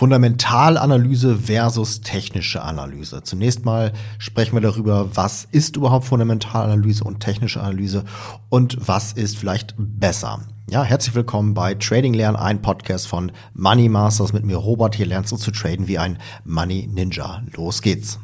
[0.00, 3.22] Fundamentalanalyse versus technische Analyse.
[3.22, 8.06] Zunächst mal sprechen wir darüber, was ist überhaupt Fundamentalanalyse und technische Analyse
[8.48, 10.40] und was ist vielleicht besser.
[10.70, 14.94] Ja, herzlich willkommen bei Trading Lernen, ein Podcast von Money Masters mit mir Robert.
[14.94, 17.42] Hier lernst du zu traden wie ein Money Ninja.
[17.54, 18.18] Los geht's.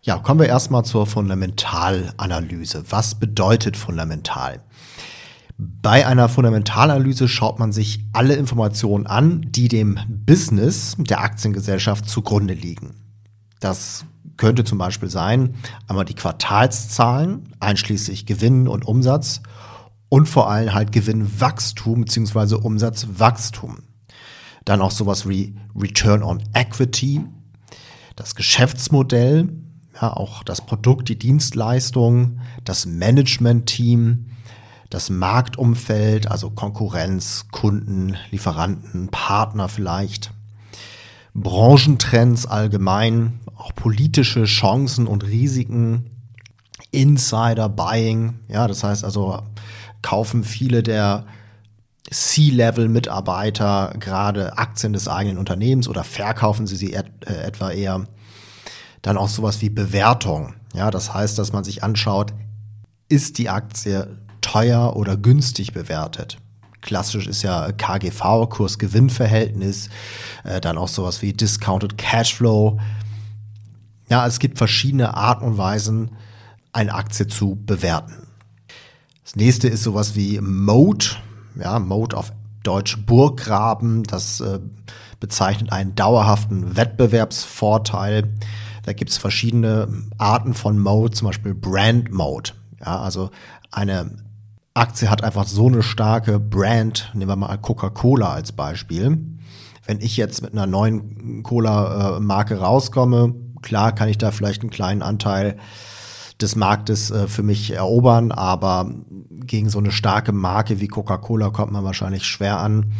[0.00, 2.84] Ja, kommen wir erstmal zur Fundamentalanalyse.
[2.88, 4.62] Was bedeutet fundamental?
[5.60, 12.54] Bei einer Fundamentalanalyse schaut man sich alle Informationen an, die dem Business der Aktiengesellschaft zugrunde
[12.54, 12.94] liegen.
[13.58, 14.04] Das
[14.36, 15.56] könnte zum Beispiel sein,
[15.88, 19.42] einmal die Quartalszahlen, einschließlich Gewinn und Umsatz
[20.08, 22.54] und vor allem halt Gewinnwachstum bzw.
[22.54, 23.78] Umsatzwachstum.
[24.64, 27.20] Dann auch sowas wie Return on Equity,
[28.14, 29.48] das Geschäftsmodell,
[30.00, 34.26] ja, auch das Produkt, die Dienstleistung, das Management-Team,
[34.90, 40.30] das Marktumfeld, also Konkurrenz, Kunden, Lieferanten, Partner vielleicht,
[41.34, 46.10] Branchentrends allgemein, auch politische Chancen und Risiken,
[46.90, 49.42] Insider-Buying, ja, das heißt also,
[50.00, 51.26] kaufen viele der
[52.10, 58.06] C-Level-Mitarbeiter gerade Aktien des eigenen Unternehmens oder verkaufen sie sie et äh, etwa eher.
[59.02, 60.54] Dann auch sowas wie Bewertung.
[60.74, 62.32] Ja, das heißt, dass man sich anschaut,
[63.08, 66.38] ist die Aktie teuer oder günstig bewertet.
[66.80, 69.90] Klassisch ist ja KGV, Kurs-Gewinn-Verhältnis,
[70.42, 72.78] äh, dann auch sowas wie Discounted Cashflow.
[74.08, 76.12] Ja, es gibt verschiedene Arten und Weisen,
[76.72, 78.26] eine Aktie zu bewerten.
[79.22, 81.04] Das nächste ist sowas wie Mode,
[81.60, 84.04] ja, Mode auf Deutsch Burggraben.
[84.04, 84.60] Das äh,
[85.20, 88.32] bezeichnet einen dauerhaften Wettbewerbsvorteil.
[88.84, 92.52] Da gibt es verschiedene Arten von Mode, zum Beispiel Brand Mode.
[92.80, 93.30] Ja, also
[93.70, 94.27] eine
[94.78, 99.18] Aktie hat einfach so eine starke Brand, nehmen wir mal Coca-Cola als Beispiel.
[99.84, 105.02] Wenn ich jetzt mit einer neuen Cola-Marke rauskomme, klar kann ich da vielleicht einen kleinen
[105.02, 105.56] Anteil
[106.40, 108.94] des Marktes äh, für mich erobern, aber
[109.30, 112.92] gegen so eine starke Marke wie Coca-Cola kommt man wahrscheinlich schwer an.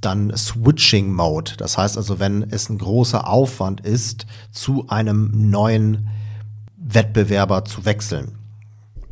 [0.00, 1.52] Dann Switching Mode.
[1.58, 6.08] Das heißt also, wenn es ein großer Aufwand ist, zu einem neuen
[6.78, 8.38] Wettbewerber zu wechseln.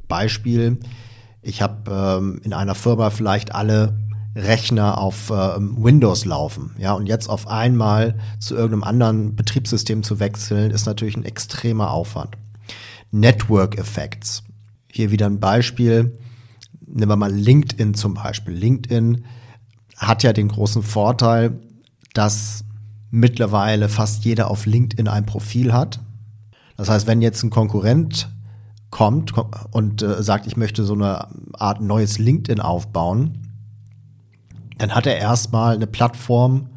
[0.09, 0.81] Beispiel,
[1.43, 3.99] ich habe ähm, in einer Firma vielleicht alle
[4.37, 10.21] Rechner auf äh, Windows laufen, ja, und jetzt auf einmal zu irgendeinem anderen Betriebssystem zu
[10.21, 12.37] wechseln, ist natürlich ein extremer Aufwand.
[13.11, 14.45] Network Effects.
[14.93, 16.19] Hier wieder ein Beispiel.
[16.87, 18.55] Nehmen wir mal LinkedIn zum Beispiel.
[18.55, 19.25] LinkedIn
[19.97, 21.61] hat ja den großen Vorteil,
[22.15, 22.65] dass
[23.11, 26.01] mittlerweile fast jeder auf LinkedIn ein Profil hat.
[26.77, 28.31] Das heißt, wenn jetzt ein Konkurrent
[28.91, 29.33] kommt
[29.71, 33.49] und äh, sagt, ich möchte so eine Art neues LinkedIn aufbauen,
[34.79, 36.71] dann hat er erstmal eine Plattform,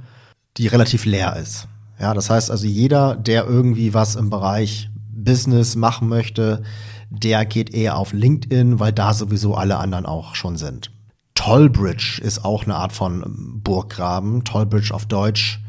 [0.57, 1.67] die relativ leer ist.
[1.99, 6.63] Ja, das heißt also jeder, der irgendwie was im Bereich Business machen möchte,
[7.09, 10.91] der geht eher auf LinkedIn, weil da sowieso alle anderen auch schon sind.
[11.35, 14.43] Tollbridge ist auch eine Art von Burggraben.
[14.43, 15.59] Tollbridge auf Deutsch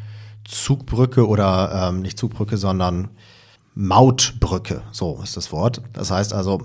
[0.44, 3.10] Zugbrücke oder ähm, nicht Zugbrücke, sondern
[3.74, 5.82] Mautbrücke, so ist das Wort.
[5.92, 6.62] Das heißt also,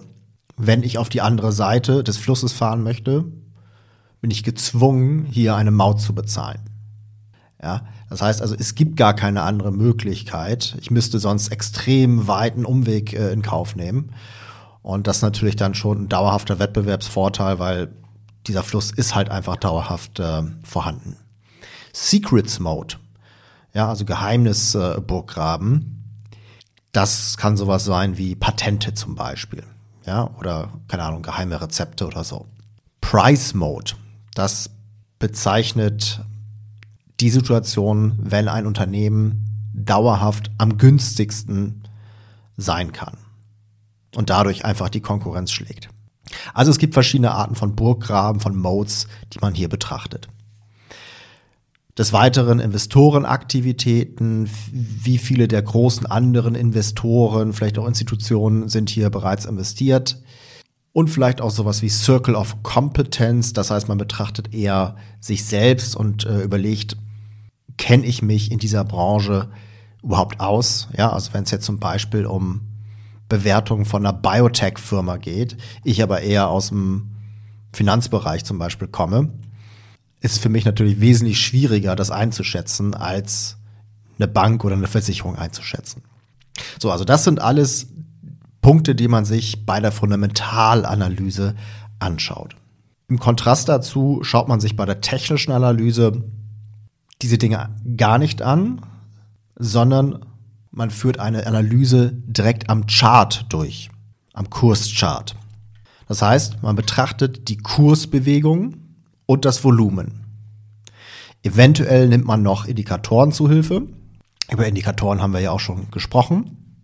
[0.58, 3.26] wenn ich auf die andere Seite des Flusses fahren möchte,
[4.22, 6.62] bin ich gezwungen, hier eine Maut zu bezahlen.
[7.62, 10.78] Ja, das heißt also, es gibt gar keine andere Möglichkeit.
[10.80, 14.14] Ich müsste sonst extrem weiten Umweg äh, in Kauf nehmen.
[14.82, 17.94] Und das ist natürlich dann schon ein dauerhafter Wettbewerbsvorteil, weil
[18.48, 21.18] dieser Fluss ist halt einfach dauerhaft äh, vorhanden.
[21.92, 22.96] Secrets Mode,
[23.74, 25.82] ja, also Geheimnisburggraben.
[25.96, 25.99] Äh,
[26.92, 29.64] das kann sowas sein wie Patente zum Beispiel.
[30.06, 32.48] Ja, oder keine Ahnung, geheime Rezepte oder so.
[33.02, 33.92] Price Mode,
[34.34, 34.72] das
[35.20, 36.22] bezeichnet
[37.20, 41.84] die Situation, wenn ein Unternehmen dauerhaft am günstigsten
[42.58, 43.18] sein kann
[44.16, 45.90] und dadurch einfach die Konkurrenz schlägt.
[46.54, 50.28] Also es gibt verschiedene Arten von Burggraben, von Modes, die man hier betrachtet.
[52.00, 59.44] Des Weiteren Investorenaktivitäten, wie viele der großen anderen Investoren, vielleicht auch Institutionen sind hier bereits
[59.44, 60.24] investiert.
[60.94, 65.94] Und vielleicht auch sowas wie Circle of Competence, das heißt, man betrachtet eher sich selbst
[65.94, 66.96] und äh, überlegt,
[67.76, 69.50] kenne ich mich in dieser Branche
[70.02, 70.88] überhaupt aus?
[70.98, 72.62] Ja, also wenn es jetzt zum Beispiel um
[73.28, 77.12] Bewertungen von einer Biotech-Firma geht, ich aber eher aus dem
[77.74, 79.34] Finanzbereich zum Beispiel komme,
[80.22, 83.58] ist es für mich natürlich wesentlich schwieriger, das einzuschätzen, als
[84.18, 86.04] eine Bank oder eine Versicherung einzuschätzen.
[86.80, 87.88] So, also das sind alles
[88.62, 91.56] Punkte, die man sich bei der Fundamentalanalyse
[92.00, 92.56] anschaut.
[93.08, 96.24] Im Kontrast dazu schaut man sich bei der technischen Analyse
[97.22, 98.82] diese Dinge gar nicht an,
[99.56, 100.26] sondern
[100.72, 103.90] man führt eine Analyse direkt am Chart durch,
[104.34, 105.36] am Kurschart.
[106.08, 108.89] Das heißt, man betrachtet die Kursbewegung
[109.30, 110.26] und das Volumen.
[111.44, 113.84] Eventuell nimmt man noch Indikatoren zu Hilfe.
[114.52, 116.80] Über Indikatoren haben wir ja auch schon gesprochen.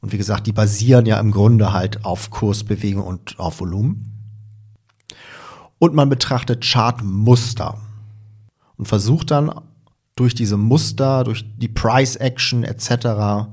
[0.00, 4.10] Und wie gesagt, die basieren ja im Grunde halt auf Kursbewegung und auf Volumen.
[5.78, 7.78] Und man betrachtet Chartmuster
[8.76, 9.52] und versucht dann
[10.16, 13.52] durch diese Muster, durch die Price Action etc.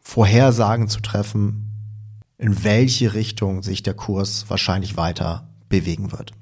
[0.00, 1.72] Vorhersagen zu treffen,
[2.36, 6.34] in welche Richtung sich der Kurs wahrscheinlich weiter bewegen wird.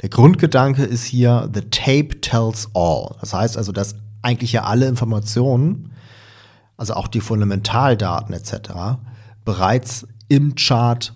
[0.00, 3.14] Der Grundgedanke ist hier, the tape tells all.
[3.20, 5.92] Das heißt also, dass eigentlich ja alle Informationen,
[6.76, 8.98] also auch die Fundamentaldaten etc.,
[9.44, 11.14] bereits im Chart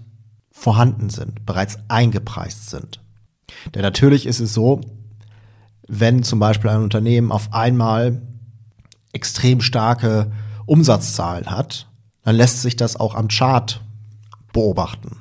[0.51, 3.01] vorhanden sind, bereits eingepreist sind.
[3.75, 4.81] Denn natürlich ist es so,
[5.89, 8.23] wenn zum Beispiel ein Unternehmen auf einmal
[9.13, 10.33] extrem starke
[10.67, 11.87] Umsatzzahlen hat,
[12.23, 13.81] dann lässt sich das auch am Chart
[14.53, 15.17] beobachten.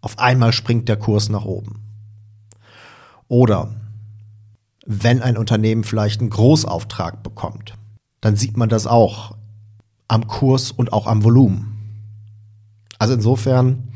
[0.00, 1.87] Auf einmal springt der Kurs nach oben.
[3.28, 3.74] Oder
[4.86, 7.74] wenn ein Unternehmen vielleicht einen Großauftrag bekommt,
[8.20, 9.36] dann sieht man das auch
[10.08, 11.78] am Kurs und auch am Volumen.
[12.98, 13.92] Also insofern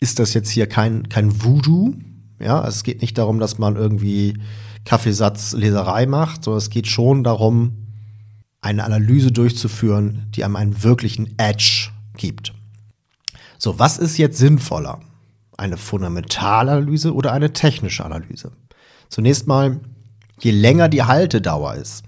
[0.00, 1.94] ist das jetzt hier kein, kein Voodoo.
[2.40, 4.38] Ja, also es geht nicht darum, dass man irgendwie
[4.84, 7.72] Kaffeesatzleserei macht, sondern es geht schon darum,
[8.60, 12.54] eine Analyse durchzuführen, die einem einen wirklichen Edge gibt.
[13.58, 15.00] So, was ist jetzt sinnvoller?
[15.56, 18.52] Eine Fundamentalanalyse oder eine technische Analyse?
[19.08, 19.80] Zunächst mal,
[20.40, 22.04] je länger die Haltedauer ist,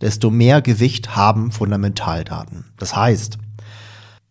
[0.00, 2.72] desto mehr Gewicht haben Fundamentaldaten.
[2.78, 3.38] Das heißt,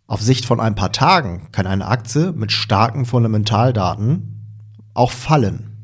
[0.08, 4.40] auf Sicht von ein paar Tagen kann eine Aktie mit starken Fundamentaldaten
[4.94, 5.78] auch fallen.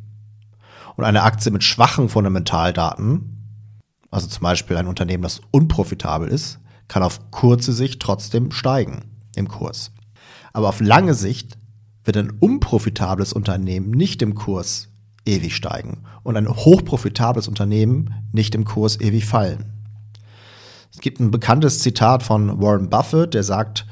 [0.95, 3.35] Und eine Aktie mit schwachen Fundamentaldaten,
[4.09, 9.47] also zum Beispiel ein Unternehmen, das unprofitabel ist, kann auf kurze Sicht trotzdem steigen im
[9.47, 9.91] Kurs.
[10.53, 11.57] Aber auf lange Sicht
[12.05, 14.87] wird ein unprofitables Unternehmen nicht im Kurs
[15.25, 19.73] ewig steigen und ein hochprofitables Unternehmen nicht im Kurs ewig fallen.
[20.93, 23.85] Es gibt ein bekanntes Zitat von Warren Buffett, der sagt,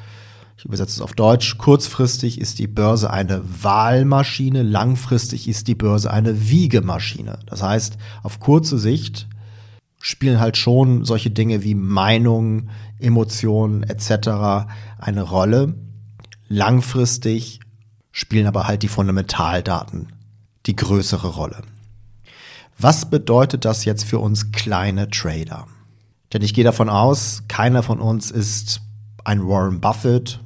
[0.57, 6.11] ich übersetze es auf Deutsch, kurzfristig ist die Börse eine Wahlmaschine, langfristig ist die Börse
[6.11, 7.39] eine Wiegemaschine.
[7.47, 9.27] Das heißt, auf kurze Sicht
[9.99, 12.69] spielen halt schon solche Dinge wie Meinungen,
[12.99, 14.67] Emotionen etc.
[14.99, 15.75] eine Rolle.
[16.47, 17.59] Langfristig
[18.13, 20.13] spielen aber halt die Fundamentaldaten
[20.65, 21.63] die größere Rolle.
[22.79, 25.67] Was bedeutet das jetzt für uns kleine Trader?
[26.31, 28.79] Denn ich gehe davon aus, keiner von uns ist
[29.25, 30.39] ein Warren Buffett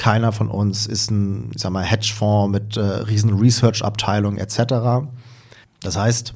[0.00, 5.06] keiner von uns ist ein, ich sag mal, Hedgefonds mit äh, riesen Research-Abteilung etc.
[5.82, 6.32] Das heißt,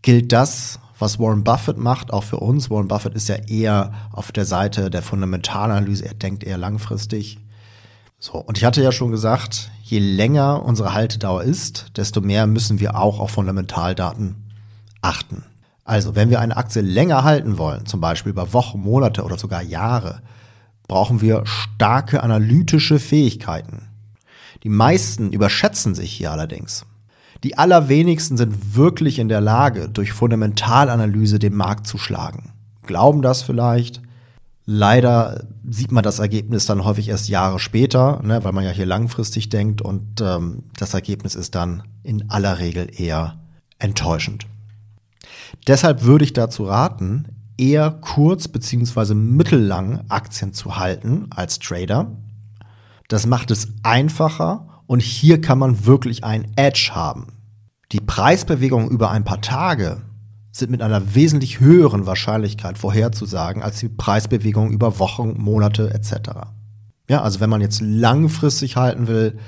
[0.00, 2.70] gilt das, was Warren Buffett macht, auch für uns.
[2.70, 7.38] Warren Buffett ist ja eher auf der Seite der Fundamentalanalyse, er denkt eher langfristig.
[8.18, 12.80] So, und ich hatte ja schon gesagt, je länger unsere Haltedauer ist, desto mehr müssen
[12.80, 14.36] wir auch auf Fundamentaldaten
[15.02, 15.44] achten.
[15.84, 19.62] Also, wenn wir eine Aktie länger halten wollen, zum Beispiel über Wochen, Monate oder sogar
[19.62, 20.22] Jahre,
[20.88, 23.88] brauchen wir starke analytische Fähigkeiten.
[24.62, 26.86] Die meisten überschätzen sich hier allerdings.
[27.44, 32.52] Die allerwenigsten sind wirklich in der Lage, durch Fundamentalanalyse den Markt zu schlagen.
[32.82, 34.00] Glauben das vielleicht?
[34.68, 38.84] Leider sieht man das Ergebnis dann häufig erst Jahre später, ne, weil man ja hier
[38.84, 43.38] langfristig denkt und ähm, das Ergebnis ist dann in aller Regel eher
[43.78, 44.46] enttäuschend.
[45.68, 49.14] Deshalb würde ich dazu raten, eher kurz- bzw.
[49.14, 52.10] mittellang Aktien zu halten als Trader.
[53.06, 57.28] Das macht es einfacher und hier kann man wirklich ein Edge haben.
[57.92, 60.02] Die Preisbewegungen über ein paar Tage
[60.58, 66.30] sind mit einer wesentlich höheren Wahrscheinlichkeit vorherzusagen als die Preisbewegungen über Wochen, Monate etc.
[67.08, 69.38] Ja, also wenn man jetzt langfristig halten will,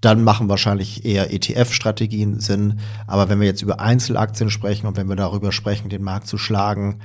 [0.00, 2.78] dann machen wahrscheinlich eher ETF-Strategien Sinn.
[3.06, 6.38] Aber wenn wir jetzt über Einzelaktien sprechen und wenn wir darüber sprechen, den Markt zu
[6.38, 7.00] schlagen,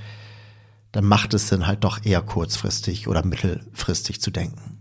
[0.92, 4.80] dann macht es Sinn, halt doch eher kurzfristig oder mittelfristig zu denken.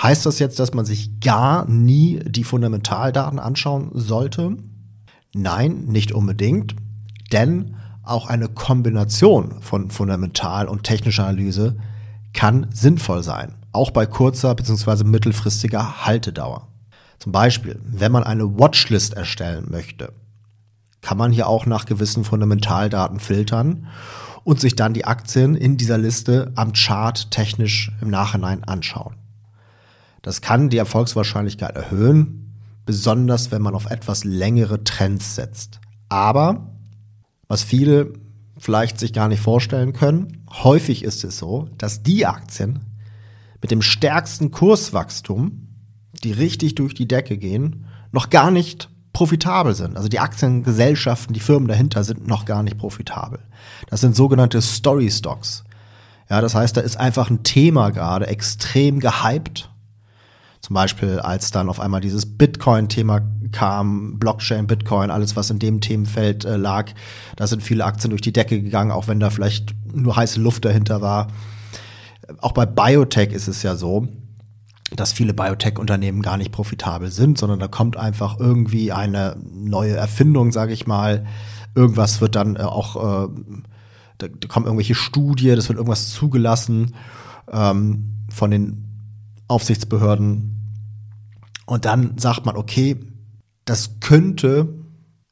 [0.00, 4.56] Heißt das jetzt, dass man sich gar nie die Fundamentaldaten anschauen sollte?
[5.34, 6.76] Nein, nicht unbedingt,
[7.32, 11.76] denn auch eine Kombination von Fundamental- und technischer Analyse
[12.32, 15.04] kann sinnvoll sein, auch bei kurzer bzw.
[15.04, 16.68] mittelfristiger Haltedauer.
[17.18, 20.12] Zum Beispiel, wenn man eine Watchlist erstellen möchte,
[21.02, 23.86] kann man hier auch nach gewissen Fundamentaldaten filtern
[24.44, 29.14] und sich dann die Aktien in dieser Liste am Chart technisch im Nachhinein anschauen.
[30.22, 32.54] Das kann die Erfolgswahrscheinlichkeit erhöhen,
[32.86, 35.80] besonders wenn man auf etwas längere Trends setzt.
[36.08, 36.72] Aber
[37.50, 38.12] was viele
[38.58, 40.44] vielleicht sich gar nicht vorstellen können.
[40.48, 42.78] Häufig ist es so, dass die Aktien
[43.60, 45.66] mit dem stärksten Kurswachstum,
[46.22, 49.96] die richtig durch die Decke gehen, noch gar nicht profitabel sind.
[49.96, 53.40] Also die Aktiengesellschaften, die Firmen dahinter sind noch gar nicht profitabel.
[53.88, 55.64] Das sind sogenannte Story Stocks.
[56.28, 59.72] Ja, das heißt, da ist einfach ein Thema gerade extrem gehypt.
[60.60, 65.80] Zum Beispiel, als dann auf einmal dieses Bitcoin-Thema kam, Blockchain, Bitcoin, alles, was in dem
[65.80, 66.90] Themenfeld äh, lag,
[67.36, 70.64] da sind viele Aktien durch die Decke gegangen, auch wenn da vielleicht nur heiße Luft
[70.64, 71.28] dahinter war.
[72.38, 74.08] Auch bei Biotech ist es ja so,
[74.94, 80.52] dass viele Biotech-Unternehmen gar nicht profitabel sind, sondern da kommt einfach irgendwie eine neue Erfindung,
[80.52, 81.26] sage ich mal.
[81.74, 83.28] Irgendwas wird dann äh, auch, äh,
[84.18, 86.94] da, da kommen irgendwelche Studien, das wird irgendwas zugelassen
[87.50, 88.86] ähm, von den
[89.48, 90.56] Aufsichtsbehörden.
[91.66, 92.96] Und dann sagt man, okay,
[93.64, 94.74] das könnte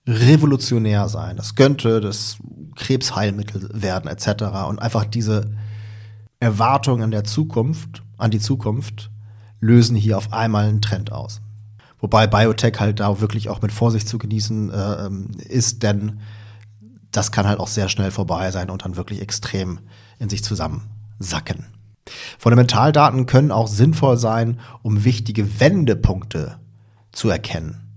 [0.07, 2.39] revolutionär sein, das könnte das
[2.77, 4.45] Krebsheilmittel werden, etc.
[4.69, 5.57] Und einfach diese
[6.41, 9.11] Erwartungen an der Zukunft, an die Zukunft,
[9.61, 11.41] lösen hier auf einmal einen Trend aus.
[11.99, 15.11] Wobei Biotech halt da wirklich auch mit Vorsicht zu genießen äh,
[15.49, 16.21] ist, denn
[17.11, 19.81] das kann halt auch sehr schnell vorbei sein und dann wirklich extrem
[20.19, 21.67] in sich zusammensacken.
[22.39, 26.59] Fundamentaldaten können auch sinnvoll sein, um wichtige Wendepunkte
[27.13, 27.88] zu erkennen.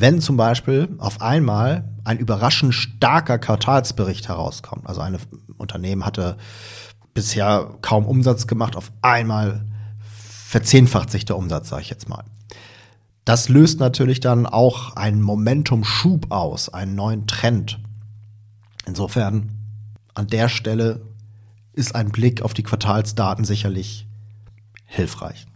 [0.00, 5.18] Wenn zum Beispiel auf einmal ein überraschend starker Quartalsbericht herauskommt, also ein
[5.56, 6.36] Unternehmen hatte
[7.14, 9.66] bisher kaum Umsatz gemacht, auf einmal
[10.46, 12.22] verzehnfacht sich der Umsatz, sage ich jetzt mal.
[13.24, 17.80] Das löst natürlich dann auch einen Momentum-Schub aus, einen neuen Trend.
[18.86, 19.50] Insofern
[20.14, 21.02] an der Stelle
[21.72, 24.06] ist ein Blick auf die Quartalsdaten sicherlich
[24.84, 25.48] hilfreich.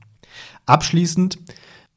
[0.66, 1.38] Abschließend,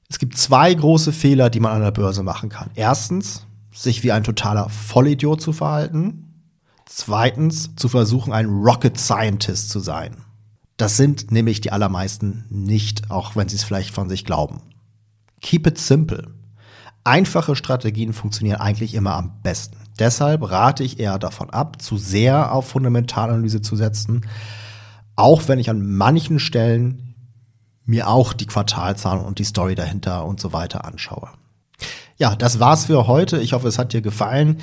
[0.09, 2.69] es gibt zwei große Fehler, die man an der Börse machen kann.
[2.75, 6.21] Erstens, sich wie ein totaler Vollidiot zu verhalten.
[6.85, 10.17] Zweitens, zu versuchen, ein Rocket Scientist zu sein.
[10.77, 14.61] Das sind nämlich die allermeisten nicht, auch wenn sie es vielleicht von sich glauben.
[15.41, 16.27] Keep it simple.
[17.03, 19.77] Einfache Strategien funktionieren eigentlich immer am besten.
[19.99, 24.25] Deshalb rate ich eher davon ab, zu sehr auf Fundamentalanalyse zu setzen,
[25.15, 27.04] auch wenn ich an manchen Stellen
[27.85, 31.29] mir auch die Quartalzahlen und die Story dahinter und so weiter anschaue.
[32.17, 33.39] Ja, das war's für heute.
[33.39, 34.59] Ich hoffe, es hat dir gefallen.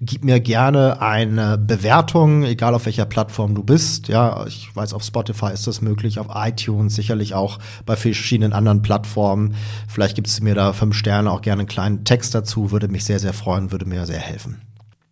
[0.00, 4.06] Gib mir gerne eine Bewertung, egal auf welcher Plattform du bist.
[4.06, 8.82] Ja, ich weiß, auf Spotify ist das möglich, auf iTunes, sicherlich auch bei verschiedenen anderen
[8.82, 9.56] Plattformen.
[9.88, 13.04] Vielleicht gibst du mir da fünf Sterne, auch gerne einen kleinen Text dazu, würde mich
[13.04, 14.60] sehr, sehr freuen, würde mir sehr helfen.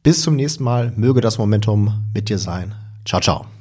[0.04, 0.92] Bis zum nächsten Mal.
[0.94, 2.74] Möge das Momentum mit dir sein.
[3.04, 3.59] Ciao, ciao.